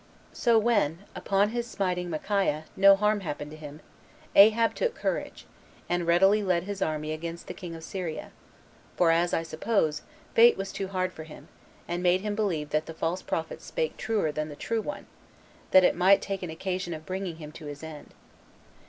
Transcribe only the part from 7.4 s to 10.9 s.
the king of Syria; for, as I suppose, fate was too